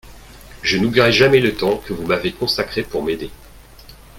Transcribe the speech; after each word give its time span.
Je 0.63 0.77
n'oublierai 0.79 1.11
jamais 1.11 1.39
le 1.39 1.53
temps 1.55 1.77
que 1.77 1.93
vous 1.93 2.07
m'avez 2.07 2.31
consacré 2.33 2.81
pour 2.81 3.03
m'aider. 3.03 3.29